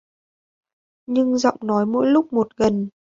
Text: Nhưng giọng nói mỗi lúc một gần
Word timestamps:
Nhưng 1.05 1.37
giọng 1.37 1.57
nói 1.63 1.85
mỗi 1.85 2.07
lúc 2.07 2.33
một 2.33 2.49
gần 2.57 2.89